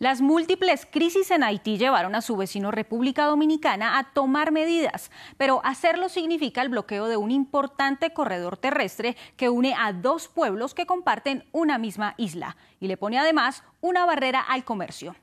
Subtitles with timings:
[0.00, 5.60] Las múltiples crisis en Haití llevaron a su vecino República Dominicana a tomar medidas, pero
[5.64, 10.86] hacerlo significa el bloqueo de un importante corredor terrestre que une a dos pueblos que
[10.86, 15.14] comparten una misma isla y le pone además una barrera al comercio.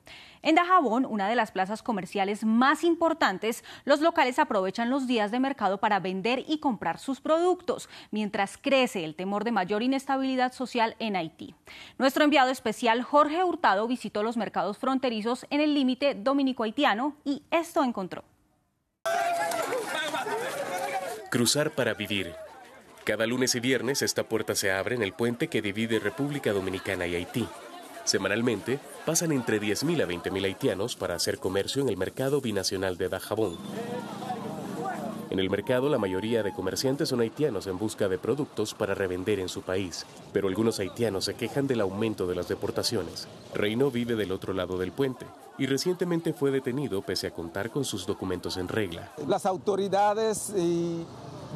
[0.42, 5.38] En Dajabón, una de las plazas comerciales más importantes, los locales aprovechan los días de
[5.38, 10.96] mercado para vender y comprar sus productos, mientras crece el temor de mayor inestabilidad social
[10.98, 11.54] en Haití.
[11.96, 17.84] Nuestro enviado especial Jorge Hurtado visitó los mercados fronterizos en el límite dominico-haitiano y esto
[17.84, 18.24] encontró.
[21.30, 22.34] Cruzar para vivir.
[23.04, 27.06] Cada lunes y viernes esta puerta se abre en el puente que divide República Dominicana
[27.06, 27.48] y Haití.
[28.04, 33.08] Semanalmente pasan entre 10.000 a 20.000 haitianos para hacer comercio en el mercado binacional de
[33.08, 33.56] Dajabón.
[35.32, 39.38] En el mercado la mayoría de comerciantes son haitianos en busca de productos para revender
[39.38, 43.26] en su país, pero algunos haitianos se quejan del aumento de las deportaciones.
[43.54, 45.24] Reino vive del otro lado del puente
[45.56, 49.10] y recientemente fue detenido pese a contar con sus documentos en regla.
[49.26, 51.02] Las autoridades eh,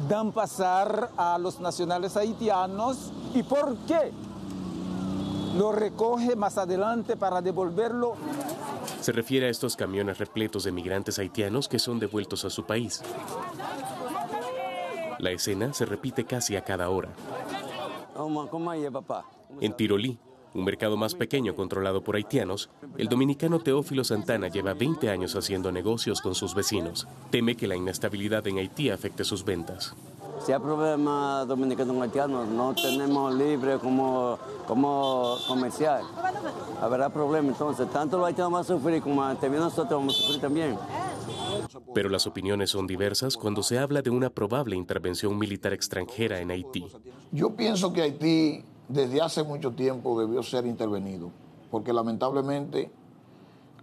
[0.09, 4.11] dan pasar a los nacionales haitianos y ¿por qué?
[5.57, 8.15] Lo recoge más adelante para devolverlo.
[9.01, 13.01] Se refiere a estos camiones repletos de migrantes haitianos que son devueltos a su país.
[15.19, 17.09] La escena se repite casi a cada hora.
[19.59, 20.19] En Tirolí,
[20.53, 25.71] un mercado más pequeño controlado por haitianos, el dominicano Teófilo Santana lleva 20 años haciendo
[25.71, 27.07] negocios con sus vecinos.
[27.31, 29.95] Teme que la inestabilidad en Haití afecte sus ventas.
[30.39, 36.03] Si hay problemas dominicanos haitianos, no tenemos libre como, como comercial.
[36.81, 40.41] Habrá problemas, entonces, tanto los haitianos van a sufrir como también nosotros vamos a sufrir
[40.41, 40.77] también.
[41.93, 46.51] Pero las opiniones son diversas cuando se habla de una probable intervención militar extranjera en
[46.51, 46.85] Haití.
[47.31, 51.31] Yo pienso que Haití desde hace mucho tiempo debió ser intervenido,
[51.71, 52.91] porque lamentablemente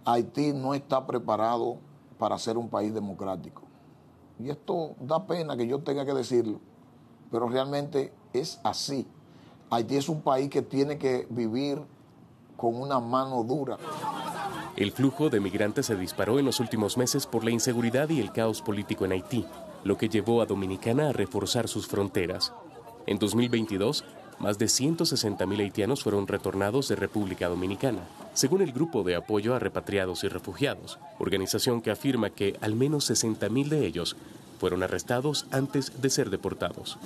[0.05, 1.77] Haití no está preparado
[2.17, 3.64] para ser un país democrático.
[4.39, 6.59] Y esto da pena que yo tenga que decirlo,
[7.31, 9.07] pero realmente es así.
[9.69, 11.81] Haití es un país que tiene que vivir
[12.57, 13.77] con una mano dura.
[14.75, 18.31] El flujo de migrantes se disparó en los últimos meses por la inseguridad y el
[18.31, 19.45] caos político en Haití,
[19.83, 22.53] lo que llevó a Dominicana a reforzar sus fronteras.
[23.07, 24.03] En 2022,
[24.39, 28.01] más de 160.000 haitianos fueron retornados de República Dominicana,
[28.33, 33.09] según el Grupo de Apoyo a Repatriados y Refugiados, organización que afirma que al menos
[33.09, 34.15] 60.000 de ellos
[34.59, 36.97] fueron arrestados antes de ser deportados.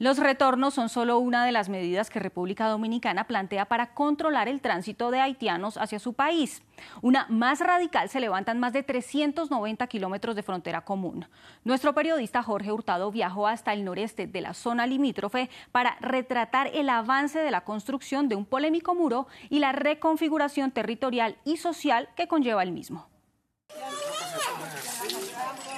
[0.00, 4.60] Los retornos son solo una de las medidas que República Dominicana plantea para controlar el
[4.60, 6.62] tránsito de haitianos hacia su país.
[7.00, 11.26] Una más radical se levantan más de 390 kilómetros de frontera común.
[11.62, 16.88] Nuestro periodista Jorge Hurtado viajó hasta el noreste de la zona limítrofe para retratar el
[16.88, 22.26] avance de la construcción de un polémico muro y la reconfiguración territorial y social que
[22.26, 23.13] conlleva el mismo.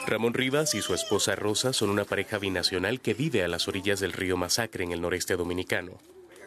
[0.06, 3.98] Ramón Rivas y su esposa Rosa son una pareja binacional que vive a las orillas
[3.98, 5.92] del río Masacre en el noreste dominicano.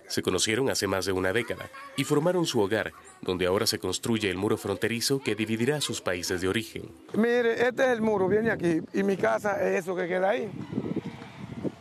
[0.07, 4.29] Se conocieron hace más de una década y formaron su hogar, donde ahora se construye
[4.29, 6.83] el muro fronterizo que dividirá sus países de origen.
[7.13, 10.49] Mire, este es el muro, viene aquí, y mi casa es eso que queda ahí.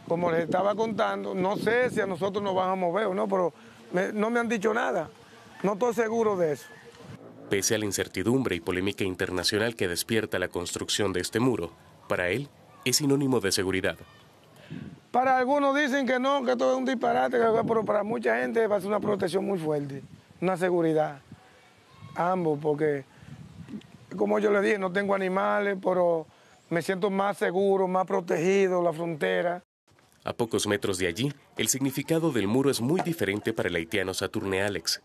[0.09, 3.28] Como les estaba contando, no sé si a nosotros nos van a mover o no,
[3.28, 3.55] pero
[4.15, 5.09] no me han dicho nada.
[5.62, 6.66] No estoy seguro de eso.
[7.50, 11.72] Pese a la incertidumbre y polémica internacional que despierta la construcción de este muro,
[12.06, 12.48] para él
[12.84, 13.97] es sinónimo de seguridad.
[15.10, 18.76] Para algunos dicen que no, que todo es un disparate, pero para mucha gente va
[18.76, 20.03] a ser una protección muy fuerte,
[20.42, 21.22] una seguridad.
[22.14, 23.04] Ambos, porque
[24.15, 26.27] como yo le dije, no tengo animales, pero
[26.68, 29.62] me siento más seguro, más protegido, la frontera.
[30.24, 34.12] A pocos metros de allí, el significado del muro es muy diferente para el haitiano
[34.12, 35.00] Saturne Alex.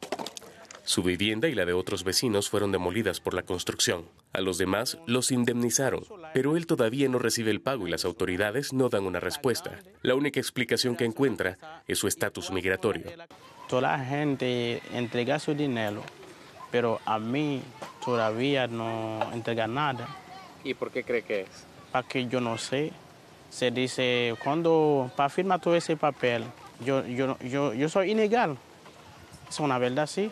[0.85, 4.03] Su vivienda y la de otros vecinos fueron demolidas por la construcción.
[4.33, 6.03] A los demás los indemnizaron,
[6.33, 9.79] pero él todavía no recibe el pago y las autoridades no dan una respuesta.
[10.01, 11.57] La única explicación que encuentra
[11.87, 13.05] es su estatus migratorio.
[13.69, 16.03] Toda la gente entrega su dinero,
[16.69, 17.61] pero a mí
[18.03, 20.05] todavía no entrega nada.
[20.65, 21.65] ¿Y por qué cree que es?
[21.93, 22.91] Para que yo no sé.
[23.49, 26.43] Se dice, cuando para firmar todo ese papel,
[26.83, 28.57] yo, yo, yo, yo soy ilegal.
[29.47, 30.29] Es una verdad, sí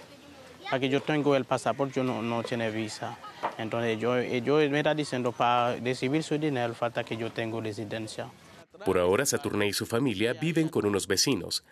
[0.80, 3.18] que yo tengo el pasaporte, yo no, no tiene visa.
[3.58, 8.30] Entonces yo, ellos me están diciendo para recibir su dinero falta que yo tengo residencia.
[8.86, 11.64] Por ahora, Saturne y su familia viven con unos vecinos.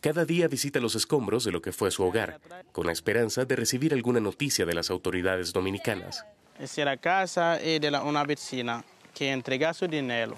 [0.00, 2.40] Cada día visita los escombros de lo que fue su hogar,
[2.72, 6.24] con la esperanza de recibir alguna noticia de las autoridades dominicanas.
[6.58, 10.36] Es la casa es de la, una vecina que entrega su dinero.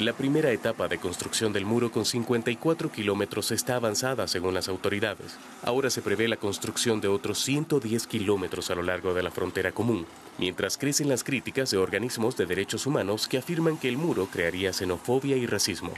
[0.00, 5.36] La primera etapa de construcción del muro con 54 kilómetros está avanzada según las autoridades.
[5.62, 9.72] Ahora se prevé la construcción de otros 110 kilómetros a lo largo de la frontera
[9.72, 10.06] común,
[10.38, 14.72] mientras crecen las críticas de organismos de derechos humanos que afirman que el muro crearía
[14.72, 15.92] xenofobia y racismo.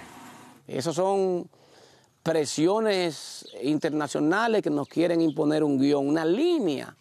[0.66, 1.48] Esos son
[2.24, 6.92] presiones internacionales que nos quieren imponer un guion, una línea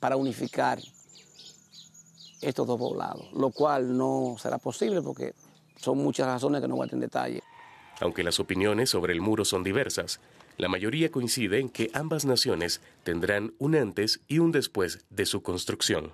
[0.00, 0.80] para unificar
[2.40, 5.34] estos dos poblados, lo cual no será posible porque
[5.82, 7.42] son muchas razones que no voy a en detalle.
[8.00, 10.20] Aunque las opiniones sobre el muro son diversas,
[10.56, 15.42] la mayoría coincide en que ambas naciones tendrán un antes y un después de su
[15.42, 16.12] construcción.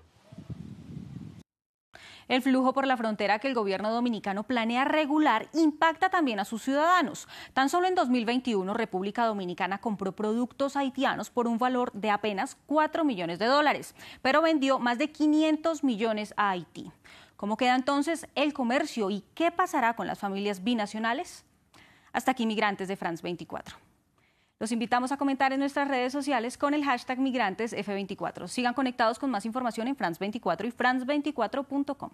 [2.28, 6.62] El flujo por la frontera que el gobierno dominicano planea regular impacta también a sus
[6.62, 7.26] ciudadanos.
[7.54, 13.02] Tan solo en 2021, República Dominicana compró productos haitianos por un valor de apenas 4
[13.02, 16.92] millones de dólares, pero vendió más de 500 millones a Haití.
[17.38, 21.44] ¿Cómo queda entonces el comercio y qué pasará con las familias binacionales?
[22.12, 23.76] Hasta aquí, migrantes de France 24.
[24.58, 28.48] Los invitamos a comentar en nuestras redes sociales con el hashtag migrantesf24.
[28.48, 32.10] Sigan conectados con más información en France24 y france24.com.